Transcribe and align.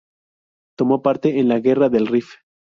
Tomó 0.77 1.03
parte 1.03 1.37
en 1.39 1.47
la 1.47 1.59
Guerra 1.59 1.87
del 1.89 2.07
Rif. 2.07 2.31